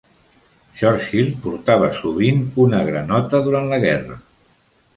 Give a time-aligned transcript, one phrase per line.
[0.79, 4.21] Churchill portava sovint una granota durant la guerra.